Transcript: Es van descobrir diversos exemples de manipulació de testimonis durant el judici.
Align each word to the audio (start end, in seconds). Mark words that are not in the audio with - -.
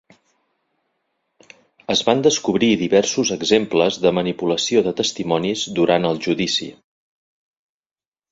Es 1.95 2.01
van 2.07 2.21
descobrir 2.27 2.69
diversos 2.81 3.33
exemples 3.35 3.99
de 4.05 4.13
manipulació 4.19 4.83
de 4.87 4.95
testimonis 5.01 5.67
durant 5.81 6.07
el 6.13 6.23
judici. 6.29 6.71